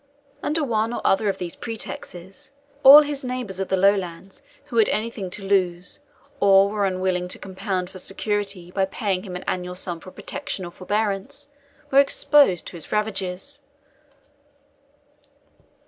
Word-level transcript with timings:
Under 0.41 0.63
one 0.63 0.93
or 0.95 1.01
other 1.05 1.29
of 1.29 1.37
these 1.37 1.55
pretexts, 1.55 2.51
all 2.81 3.03
his 3.03 3.23
neighbours 3.23 3.59
of 3.59 3.67
the 3.67 3.75
Lowlands 3.77 4.41
who 4.65 4.77
had 4.77 4.89
anything 4.89 5.29
to 5.29 5.43
lose, 5.45 5.99
or 6.39 6.69
were 6.69 6.87
unwilling 6.87 7.27
to 7.27 7.37
compound 7.37 7.87
for 7.91 7.99
security 7.99 8.71
by 8.71 8.85
paying 8.85 9.21
him 9.21 9.35
an 9.35 9.43
annual 9.45 9.75
sum 9.75 9.99
for 9.99 10.09
protection 10.09 10.65
or 10.65 10.71
forbearance, 10.71 11.49
were 11.91 11.99
exposed 11.99 12.65
to 12.65 12.77
his 12.77 12.91
ravages. 12.91 13.61